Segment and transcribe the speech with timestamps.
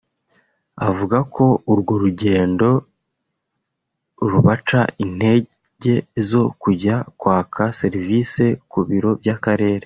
[0.87, 2.67] avuga ko urwo rugendo
[4.31, 5.93] rubaca intege
[6.29, 9.79] zo kujya kwaka serivise ku biro by’Akarere